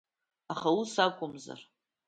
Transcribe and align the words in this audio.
Аха 0.53 0.69
ус 0.79 0.93
акәымзар? 1.05 1.59